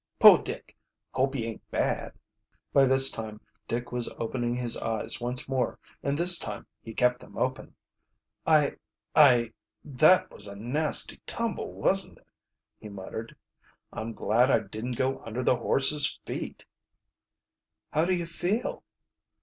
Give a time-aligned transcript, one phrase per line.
[0.17, 0.75] Poor Dick,
[1.11, 2.13] hope he ain't bad."
[2.73, 7.19] By this time Dick was opening his eyes once more, and this time he kept
[7.19, 7.75] them open.
[8.43, 8.77] "I
[9.15, 9.53] I
[9.85, 12.27] that was a nasty tumble, wasn't it?"
[12.79, 13.35] he muttered.
[13.93, 16.65] "I'm glad I didn't go under the horses' feet."
[17.91, 18.83] "How do you feel?"